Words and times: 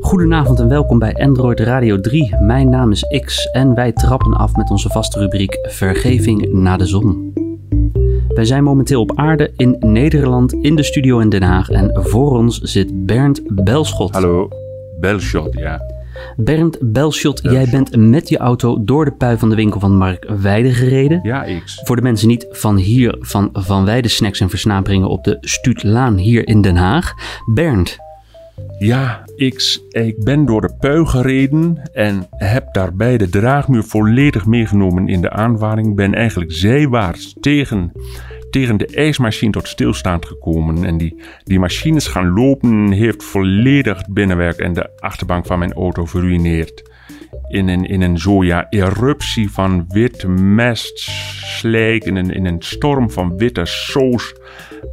Goedenavond 0.00 0.60
en 0.60 0.68
welkom 0.68 0.98
bij 0.98 1.14
Android 1.14 1.60
Radio 1.60 2.00
3. 2.00 2.36
Mijn 2.40 2.70
naam 2.70 2.90
is 2.90 3.04
X 3.24 3.50
en 3.50 3.74
wij 3.74 3.92
trappen 3.92 4.32
af 4.32 4.54
met 4.54 4.70
onze 4.70 4.88
vaste 4.88 5.18
rubriek 5.18 5.58
Vergeving 5.62 6.52
na 6.52 6.76
de 6.76 6.86
zon. 6.86 7.32
Wij 8.28 8.44
zijn 8.44 8.64
momenteel 8.64 9.00
op 9.00 9.12
aarde 9.14 9.52
in 9.56 9.76
Nederland 9.78 10.52
in 10.52 10.76
de 10.76 10.82
studio 10.82 11.18
in 11.18 11.28
Den 11.28 11.42
Haag 11.42 11.68
en 11.68 11.90
voor 12.02 12.36
ons 12.36 12.60
zit 12.60 13.06
Bernd 13.06 13.64
Belschot. 13.64 14.10
Hallo, 14.10 14.48
Belschot, 15.00 15.52
ja. 15.52 16.01
Bernd 16.36 16.78
Belschot, 16.80 17.40
jij 17.42 17.68
bent 17.70 17.96
met 17.96 18.28
je 18.28 18.38
auto 18.38 18.84
door 18.84 19.04
de 19.04 19.12
pui 19.12 19.38
van 19.38 19.48
de 19.48 19.54
winkel 19.54 19.80
van 19.80 19.96
Mark 19.96 20.26
Weide 20.40 20.70
gereden. 20.72 21.20
Ja, 21.22 21.46
X. 21.64 21.80
Voor 21.84 21.96
de 21.96 22.02
mensen 22.02 22.28
niet 22.28 22.46
van 22.50 22.76
hier, 22.76 23.16
van 23.20 23.48
Van 23.52 23.84
Weide 23.84 24.08
Snacks 24.08 24.40
en 24.40 24.50
Versnaperingen 24.50 25.08
op 25.08 25.24
de 25.24 25.36
Stuutlaan 25.40 26.16
hier 26.16 26.48
in 26.48 26.60
Den 26.60 26.76
Haag. 26.76 27.12
Bernd, 27.54 27.98
Ja, 28.78 29.24
X. 29.54 29.80
Ik 29.88 30.24
ben 30.24 30.44
door 30.44 30.60
de 30.60 30.74
pui 30.80 31.06
gereden 31.06 31.90
en 31.92 32.26
heb 32.30 32.74
daarbij 32.74 33.18
de 33.18 33.28
draagmuur 33.28 33.82
volledig 33.82 34.46
meegenomen 34.46 35.08
in 35.08 35.20
de 35.20 35.30
aanvaring. 35.30 35.96
Ben 35.96 36.14
eigenlijk 36.14 36.52
zijwaarts 36.52 37.34
tegen, 37.40 37.92
de 38.52 38.86
ijsmachine 38.94 39.52
tot 39.52 39.68
stilstand 39.68 40.26
gekomen. 40.26 40.84
En 40.84 40.98
die, 40.98 41.16
die 41.44 41.58
machine 41.58 41.96
is 41.96 42.06
gaan 42.06 42.28
lopen, 42.28 42.90
heeft 42.90 43.24
volledig 43.24 43.98
het 43.98 44.14
binnenwerk 44.14 44.58
en 44.58 44.72
de 44.72 44.90
achterbank 44.98 45.46
van 45.46 45.58
mijn 45.58 45.72
auto 45.72 46.04
verruineerd. 46.04 46.90
In 47.48 47.68
een, 47.68 47.84
in 47.84 48.02
een 48.02 48.18
zo 48.18 48.44
ja, 48.44 48.66
eruptie 48.70 49.50
van 49.50 49.84
wit 49.88 50.26
mest, 50.26 50.98
slijk, 51.58 52.04
in 52.04 52.16
een, 52.16 52.30
in 52.30 52.46
een 52.46 52.56
storm 52.62 53.10
van 53.10 53.36
witte 53.36 53.64
soos, 53.64 54.34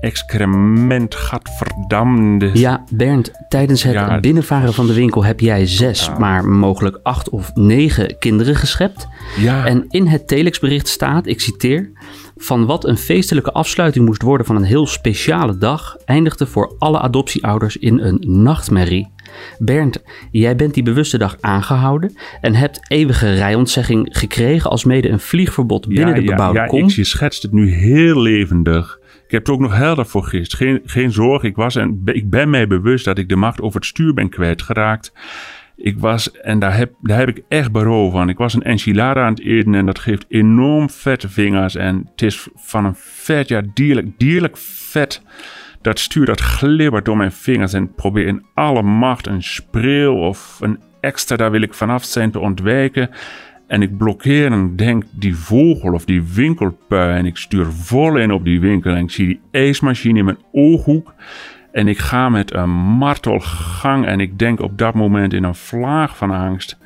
excrement, 0.00 1.14
gadverdammende. 1.14 2.50
Ja, 2.54 2.84
Bernd, 2.90 3.30
tijdens 3.48 3.82
het 3.82 3.92
Ja, 3.92 4.20
binnenvaren 4.20 4.74
van 4.74 4.86
de 4.86 4.92
winkel 4.94 5.24
heb 5.24 5.40
jij 5.40 5.66
zes, 5.66 6.06
Ja. 6.06 6.18
maar 6.18 6.44
mogelijk 6.48 6.98
acht 7.02 7.28
of 7.28 7.54
negen 7.54 8.18
kinderen 8.18 8.54
geschept. 8.56 9.06
Ja, 9.38 9.66
En 9.66 9.84
in 9.88 10.06
het 10.06 10.28
telexbericht 10.28 10.88
staat, 10.88 11.26
ik 11.26 11.40
citeer, 11.40 11.90
van 12.36 12.66
wat 12.66 12.84
een 12.84 12.98
feestelijke 12.98 13.52
afsluiting 13.52 14.04
moest 14.06 14.22
worden 14.22 14.46
van 14.46 14.56
een 14.56 14.62
heel 14.62 14.86
speciale 14.86 15.58
dag, 15.58 15.96
eindigde 16.04 16.46
voor 16.46 16.74
alle 16.78 16.98
adoptieouders 17.00 17.76
in 17.76 17.98
een 17.98 18.24
nachtmerrie. 18.26 19.10
Bernd, 19.58 20.02
jij 20.30 20.56
bent 20.56 20.74
die 20.74 20.82
bewuste 20.82 21.18
dag 21.18 21.36
aangehouden 21.40 22.16
en 22.40 22.54
hebt 22.54 22.80
eeuwige 22.88 23.32
rijontzegging 23.32 24.08
gekregen 24.10 24.70
als 24.70 24.84
mede 24.84 25.08
een 25.08 25.20
vliegverbod 25.20 25.88
binnen 25.88 26.14
de 26.14 26.22
bebouwde 26.22 26.58
ja, 26.58 26.66
kom. 26.66 26.86
X, 26.86 26.94
je 26.94 27.04
schetst 27.04 27.42
het 27.42 27.52
nu 27.52 27.70
heel 27.70 28.20
levendig. 28.20 29.00
Ik 29.26 29.38
heb 29.38 29.46
er 29.46 29.52
ook 29.52 29.60
nog 29.60 29.76
helder 29.76 30.06
voor 30.06 30.24
gist. 30.24 30.54
Geen, 30.54 30.80
geen 30.84 31.12
zorg, 31.12 31.42
ik, 31.42 31.56
was 31.56 31.76
en, 31.76 32.02
ik 32.04 32.30
ben 32.30 32.50
mij 32.50 32.66
bewust 32.66 33.04
dat 33.04 33.18
ik 33.18 33.28
de 33.28 33.36
macht 33.36 33.60
over 33.60 33.80
het 33.80 33.88
stuur 33.88 34.14
ben 34.14 34.28
kwijtgeraakt. 34.28 35.12
Ik 35.76 35.98
was, 35.98 36.30
en 36.30 36.58
daar 36.58 36.76
heb, 36.76 36.92
daar 37.00 37.18
heb 37.18 37.28
ik 37.28 37.42
echt 37.48 37.72
berouw 37.72 38.10
van. 38.10 38.28
Ik 38.28 38.38
was 38.38 38.54
een 38.54 38.62
enchilada 38.62 39.24
aan 39.24 39.34
het 39.34 39.44
eten 39.44 39.74
en 39.74 39.86
dat 39.86 39.98
geeft 39.98 40.24
enorm 40.28 40.90
vette 40.90 41.28
vingers. 41.28 41.74
En 41.74 42.08
het 42.10 42.22
is 42.22 42.48
van 42.54 42.84
een 42.84 42.94
vet, 42.96 43.48
ja, 43.48 43.62
dierlijk, 43.74 44.06
dierlijk 44.18 44.56
vet. 44.56 45.22
Dat 45.82 45.98
stuur 45.98 46.26
dat 46.26 46.40
glibbert 46.40 47.04
door 47.04 47.16
mijn 47.16 47.32
vingers 47.32 47.72
en 47.72 47.94
probeer 47.94 48.26
in 48.26 48.44
alle 48.54 48.82
macht 48.82 49.26
een 49.26 49.42
spreeuw 49.42 50.14
of 50.14 50.58
een 50.60 50.80
extra, 51.00 51.36
daar 51.36 51.50
wil 51.50 51.62
ik 51.62 51.74
vanaf 51.74 52.04
zijn, 52.04 52.30
te 52.30 52.38
ontwijken. 52.38 53.10
En 53.66 53.82
ik 53.82 53.96
blokkeer 53.96 54.52
en 54.52 54.76
denk 54.76 55.04
die 55.10 55.36
vogel 55.36 55.92
of 55.92 56.04
die 56.04 56.22
winkelpui 56.22 57.18
en 57.18 57.26
ik 57.26 57.36
stuur 57.36 57.66
vol 57.66 58.16
in 58.16 58.32
op 58.32 58.44
die 58.44 58.60
winkel 58.60 58.90
en 58.90 59.02
ik 59.02 59.10
zie 59.10 59.26
die 59.26 59.40
ijsmachine 59.50 60.18
in 60.18 60.24
mijn 60.24 60.42
ooghoek. 60.52 61.14
En 61.72 61.88
ik 61.88 61.98
ga 61.98 62.28
met 62.28 62.54
een 62.54 62.70
martelgang 62.70 64.06
en 64.06 64.20
ik 64.20 64.38
denk 64.38 64.60
op 64.60 64.78
dat 64.78 64.94
moment 64.94 65.32
in 65.32 65.44
een 65.44 65.54
vlaag 65.54 66.16
van 66.16 66.30
angst. 66.30 66.78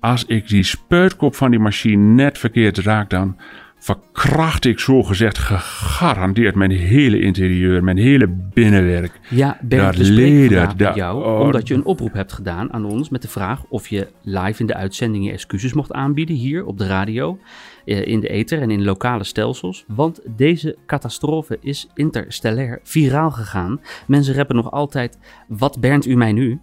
Als 0.00 0.24
ik 0.24 0.48
die 0.48 0.62
spuitkop 0.62 1.34
van 1.34 1.50
die 1.50 1.60
machine 1.60 2.14
net 2.14 2.38
verkeerd 2.38 2.78
raak, 2.78 3.10
dan 3.10 3.36
verkracht 3.78 4.64
ik 4.64 4.78
zo 4.78 5.02
gezegd 5.02 5.38
gegarandeerd 5.38 6.54
mijn 6.54 6.70
hele 6.70 7.20
interieur, 7.20 7.84
mijn 7.84 7.96
hele 7.96 8.26
binnenwerk. 8.28 9.20
Ja, 9.30 9.58
Daar 9.62 9.94
spreken 9.94 10.14
ledert, 10.14 10.48
vandaag 10.50 10.68
met 10.68 10.78
daar- 10.78 10.96
jou 10.96 11.24
oh. 11.24 11.40
omdat 11.40 11.68
je 11.68 11.74
een 11.74 11.84
oproep 11.84 12.12
hebt 12.12 12.32
gedaan 12.32 12.72
aan 12.72 12.84
ons 12.84 13.08
met 13.08 13.22
de 13.22 13.28
vraag 13.28 13.64
of 13.68 13.88
je 13.88 14.06
live 14.22 14.60
in 14.60 14.66
de 14.66 14.74
uitzending 14.74 15.24
je 15.24 15.32
excuses 15.32 15.72
mocht 15.72 15.92
aanbieden 15.92 16.36
hier 16.36 16.64
op 16.64 16.78
de 16.78 16.86
radio, 16.86 17.38
eh, 17.84 18.06
in 18.06 18.20
de 18.20 18.28
ether 18.28 18.60
en 18.60 18.70
in 18.70 18.84
lokale 18.84 19.24
stelsels. 19.24 19.84
Want 19.86 20.20
deze 20.36 20.76
catastrofe 20.86 21.58
is 21.60 21.88
interstellair 21.94 22.80
viraal 22.82 23.30
gegaan. 23.30 23.80
Mensen 24.06 24.34
rappen 24.34 24.56
nog 24.56 24.70
altijd, 24.70 25.18
wat 25.48 25.80
Bernd 25.80 26.06
u 26.06 26.16
mij 26.16 26.32
nu? 26.32 26.60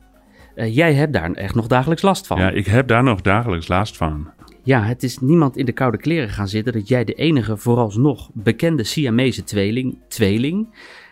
Eh, 0.55 0.75
jij 0.75 0.93
hebt 0.93 1.13
daar 1.13 1.31
echt 1.31 1.55
nog 1.55 1.67
dagelijks 1.67 2.01
last 2.03 2.27
van. 2.27 2.37
Ja, 2.39 2.49
ik 2.49 2.65
heb 2.65 2.87
daar 2.87 3.03
nog 3.03 3.21
dagelijks 3.21 3.67
last 3.67 3.97
van. 3.97 4.27
Ja, 4.65 4.83
het 4.83 5.03
is 5.03 5.19
niemand 5.19 5.57
in 5.57 5.65
de 5.65 5.71
koude 5.71 5.97
kleren 5.97 6.29
gaan 6.29 6.47
zitten 6.47 6.73
dat 6.73 6.87
jij 6.87 7.03
de 7.03 7.13
enige 7.13 7.57
vooralsnog 7.57 8.29
bekende 8.33 8.83
Siamese 8.83 9.43
tweeling, 9.43 9.97
tweeling, 10.07 10.67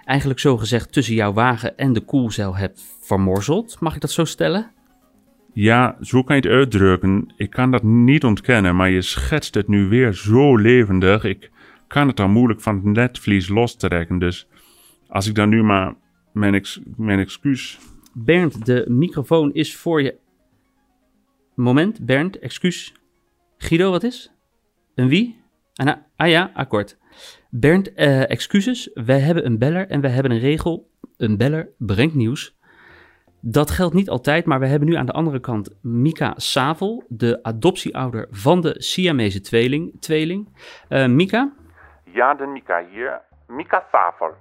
eigenlijk 0.06 0.40
zo 0.40 0.58
gezegd 0.58 0.92
tussen 0.92 1.16
jouw 1.16 1.34
wagen 1.34 1.78
en 1.78 1.94
de 1.94 2.02
koelcel 2.02 2.56
hebt 2.56 2.84
vermorzeld. 3.02 3.80
Mag 3.80 3.96
ik 3.96 4.02
dat 4.02 4.12
zo 4.12 4.26
stellen? 4.26 4.72
Ja, 5.52 5.98
zo 6.02 6.24
kan 6.24 6.36
je 6.36 6.42
het 6.42 6.52
uitdrukken. 6.52 7.34
Ik 7.38 7.50
kan 7.50 7.72
dat 7.72 7.84
niet 7.84 8.24
ontkennen, 8.24 8.76
maar 8.76 8.90
je 8.90 9.02
schetst 9.02 9.54
het 9.54 9.68
nu 9.68 9.88
weer 9.88 10.14
zo 10.14 10.58
levendig. 10.58 11.24
Ik 11.24 11.52
kan 11.88 12.08
het 12.08 12.18
dan 12.18 12.32
moeilijk 12.32 12.62
van 12.62 12.76
het 12.76 12.84
netvlies 12.84 13.48
lostrekken. 13.48 14.20
Dus 14.20 14.48
als 15.08 15.28
ik 15.28 15.36
dan 15.36 15.50
nu 15.50 15.64
maar 15.64 15.94
mijn, 16.32 16.54
ex 16.54 16.80
mijn 16.98 17.20
excuus. 17.20 17.80
Bernd, 18.14 18.66
de 18.66 18.86
microfoon 18.88 19.54
is 19.54 19.76
voor 19.76 20.02
je. 20.02 20.16
Moment, 21.56 22.06
Bernd, 22.06 22.40
excuus. 22.40 22.94
Guido, 23.64 23.92
wat 23.92 24.04
is? 24.04 24.32
Een 24.96 25.08
wie? 25.08 25.44
Ah, 26.16 26.30
ja, 26.30 26.52
akkoord. 26.54 26.98
Bernd, 27.50 27.94
eh, 27.94 28.30
excuses. 28.30 28.92
Wij 28.94 29.20
hebben 29.20 29.46
een 29.46 29.58
beller 29.58 29.90
en 29.90 30.02
wij 30.02 30.12
hebben 30.12 30.32
een 30.32 30.40
regel. 30.40 30.90
Een 31.18 31.38
beller 31.38 31.70
brengt 31.78 32.16
nieuws. 32.16 32.58
Dat 33.42 33.72
geldt 33.72 33.94
niet 33.94 34.10
altijd, 34.10 34.46
maar 34.46 34.60
we 34.60 34.68
hebben 34.68 34.88
nu 34.90 34.96
aan 34.96 35.06
de 35.06 35.12
andere 35.12 35.40
kant 35.40 35.78
Mika 35.82 36.34
Savel, 36.36 37.04
de 37.08 37.40
adoptieouder 37.44 38.28
van 38.32 38.62
de 38.62 38.76
Siamese 38.78 39.42
tweeling. 39.42 40.02
tweeling. 40.02 40.50
Eh, 40.90 41.08
Mika? 41.08 41.54
Ja, 42.06 42.34
de 42.34 42.46
Mika 42.46 42.86
hier. 42.92 43.22
Mika 43.48 43.84
Savel. 43.92 44.34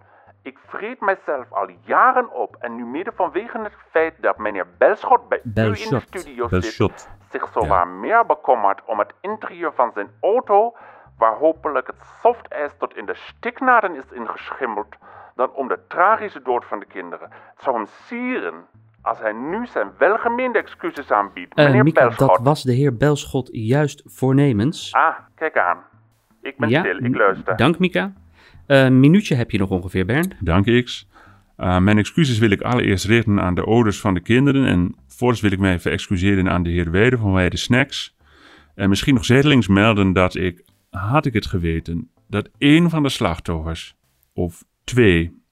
Ik 0.43 0.59
vreet 0.69 1.01
mijzelf 1.01 1.53
al 1.53 1.69
jaren 1.87 2.35
op 2.35 2.57
en 2.61 2.77
nu 2.77 2.85
mede 2.85 3.13
vanwege 3.15 3.59
het 3.59 3.73
feit 3.91 4.15
dat 4.21 4.39
meneer 4.39 4.67
Belschot 4.79 5.29
bij 5.29 5.39
u 5.39 5.43
in 5.45 5.53
de 5.55 5.61
Belschot. 5.63 6.03
studio 6.03 6.49
zit. 6.61 7.09
Zich 7.33 7.49
zowaar 7.53 7.89
meer 7.89 8.27
bekommert 8.27 8.81
om 8.87 8.99
het 8.99 9.13
interieur 9.21 9.73
van 9.75 9.91
zijn 9.95 10.09
auto, 10.21 10.77
waar 11.19 11.37
hopelijk 11.37 11.87
het 11.87 11.97
softijs 12.23 12.71
tot 12.79 12.97
in 12.97 13.07
de 13.07 13.15
stiknaden 13.15 13.97
is 13.97 14.05
ingeschimmeld, 14.13 14.97
dan 15.35 15.53
om 15.53 15.69
de 15.69 15.79
tragische 15.89 16.43
dood 16.43 16.65
van 16.65 16.79
de 16.79 16.87
kinderen. 16.87 17.29
Het 17.55 17.63
zou 17.63 17.77
hem 17.77 17.87
sieren 18.07 18.55
als 19.03 19.19
hij 19.19 19.33
nu 19.33 19.67
zijn 19.67 19.91
welgemeende 19.99 20.59
excuses 20.59 21.11
aanbiedt, 21.11 21.55
Eh, 21.55 21.65
meneer 21.65 21.93
Belschot. 21.93 22.29
dat 22.29 22.39
was 22.43 22.63
de 22.63 22.73
heer 22.73 22.97
Belschot 22.97 23.49
juist 23.53 24.03
voornemens. 24.05 24.93
Ah, 24.95 25.17
kijk 25.35 25.59
aan. 25.59 25.79
Ik 26.43 26.57
ben 26.57 26.69
stil, 26.69 26.97
ik 27.05 27.15
luister. 27.17 27.57
Dank 27.57 27.79
Mika. 27.79 28.13
Een 28.67 29.01
minuutje 29.01 29.35
heb 29.35 29.51
je 29.51 29.59
nog 29.59 29.71
ongeveer, 29.71 30.07
Bernd. 30.07 30.35
Dank 30.41 30.85
X. 30.85 31.09
Uh, 31.63 31.79
mijn 31.79 31.99
excuses 31.99 32.39
wil 32.39 32.51
ik 32.51 32.61
allereerst 32.61 33.05
richten 33.05 33.41
aan 33.41 33.55
de 33.55 33.65
ouders 33.65 34.01
van 34.01 34.15
de 34.15 34.21
kinderen. 34.21 34.67
En 34.67 34.95
voorts 35.07 35.41
wil 35.41 35.53
ik 35.53 35.59
mij 35.59 35.81
verexcuseren 35.81 36.51
aan 36.51 36.63
de 36.63 36.71
heer 36.71 36.91
Weide 36.91 37.19
van 37.19 37.33
Weide 37.33 37.57
Snacks. 37.57 38.17
En 38.75 38.89
misschien 38.89 39.15
nog 39.15 39.25
zijdelings 39.25 39.69
melden 39.69 40.13
dat 40.13 40.35
ik, 40.35 40.65
had 40.91 41.27
ik 41.27 41.33
het 41.33 41.47
geweten, 41.47 42.11
dat 42.29 42.49
één 42.59 42.91
van 42.91 43.03
de 43.03 43.09
slachtoffers, 43.09 43.97
of 44.35 44.65
twee, 44.85 45.43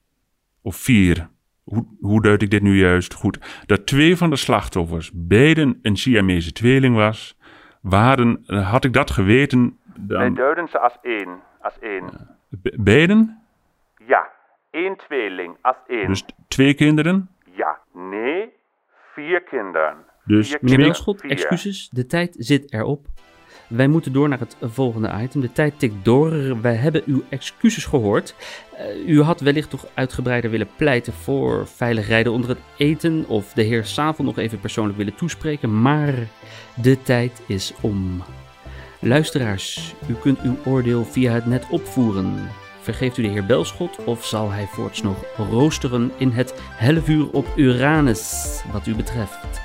of 0.63 0.77
vier, 0.77 1.29
hoe, 1.65 1.87
hoe 2.01 2.23
duid 2.23 2.43
ik 2.43 2.51
dit 2.51 2.63
nu 2.63 2.79
juist 2.79 3.15
goed, 3.15 3.63
dat 3.67 3.87
twee 3.87 4.17
van 4.17 4.31
de 4.31 4.37
slachtoffers 4.37 5.11
beiden 5.15 5.79
een 5.83 5.97
Siamese 5.97 6.53
tweeling 6.53 6.95
was, 6.95 7.37
waren, 7.81 8.43
eh, 8.47 8.71
had 8.71 8.85
ik 8.85 8.93
dat 8.93 9.11
geweten, 9.11 9.79
Wij 10.07 10.25
dan... 10.25 10.35
duiden 10.35 10.69
ze 10.69 10.79
als 10.79 10.97
één. 11.03 11.29
Als 11.61 11.79
één. 11.79 12.05
Be- 12.49 12.77
beiden? 12.77 13.43
Ja, 14.07 14.29
één 14.71 14.97
tweeling 14.97 15.57
als 15.61 15.77
één. 15.87 16.07
Dus 16.07 16.25
twee 16.49 16.75
kinderen? 16.75 17.31
Ja, 17.53 17.79
nee, 17.93 18.53
vier 19.15 19.43
kinderen. 19.43 19.97
Dus 20.25 20.57
vier. 20.61 21.31
excuses. 21.31 21.89
De 21.89 22.07
tijd 22.07 22.35
zit 22.39 22.73
erop. 22.73 23.07
Wij 23.69 23.89
moeten 23.89 24.13
door 24.13 24.29
naar 24.29 24.39
het 24.39 24.57
volgende 24.61 25.13
item. 25.23 25.41
De 25.41 25.53
tijd 25.53 25.79
tikt 25.79 26.05
door. 26.05 26.61
Wij 26.61 26.75
hebben 26.75 27.03
uw 27.07 27.23
excuses 27.29 27.85
gehoord. 27.85 28.35
Eh, 28.77 29.09
u 29.09 29.23
had 29.23 29.41
wellicht 29.41 29.71
toch 29.71 29.87
uitgebreider 29.95 30.51
willen 30.51 30.69
pleiten 30.77 31.13
voor 31.13 31.67
veilig 31.67 32.09
rijden 32.09 32.33
onder 32.33 32.51
het 32.51 32.61
eten. 32.77 33.25
Of 33.29 33.53
de 33.53 33.63
heer 33.63 33.85
Savel 33.85 34.25
nog 34.25 34.39
even 34.39 34.61
persoonlijk 34.61 34.99
willen 34.99 35.15
toespreken. 35.15 35.83
Maar 35.83 36.15
de 36.83 37.03
tijd 37.03 37.43
is 37.47 37.75
om. 37.81 38.23
Luisteraars, 39.01 39.95
u 40.09 40.15
kunt 40.15 40.41
uw 40.41 40.57
oordeel 40.65 41.05
via 41.05 41.33
het 41.33 41.47
net 41.47 41.67
opvoeren. 41.71 42.49
Vergeeft 42.91 43.17
u 43.17 43.23
de 43.23 43.29
heer 43.29 43.47
Belschot 43.47 44.05
of 44.05 44.25
zal 44.25 44.51
hij 44.51 44.67
voorts 44.67 45.03
nog 45.03 45.17
roosteren 45.37 46.13
in 46.17 46.31
het 46.31 46.55
helle 46.59 47.03
vuur 47.03 47.31
op 47.31 47.47
Uranus, 47.57 48.63
wat 48.73 48.87
u 48.87 48.95
betreft? 48.95 49.61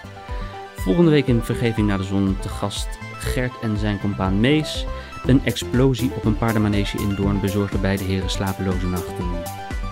Volgende 0.75 1.11
week 1.11 1.27
in 1.27 1.41
Vergeving 1.41 1.87
naar 1.87 1.97
de 1.97 2.03
Zon 2.03 2.37
te 2.39 2.49
gast 2.49 2.87
Gert 3.13 3.53
en 3.61 3.77
zijn 3.77 3.99
compaan 3.99 4.39
Mees. 4.39 4.85
Een 5.25 5.41
explosie 5.45 6.11
op 6.15 6.25
een 6.25 6.37
paardenmanege 6.37 6.97
in 6.97 7.15
Doorn 7.15 7.39
bezorgde 7.39 7.77
beide 7.77 8.03
heren 8.03 8.29
slapeloze 8.29 8.87
nachten. 8.87 9.25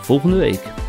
Volgende 0.01 0.37
week. 0.37 0.82